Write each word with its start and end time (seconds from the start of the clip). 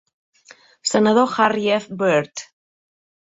Senador 0.91 1.29
Harry 1.37 1.69
F. 1.69 1.87
Byrd. 1.91 2.45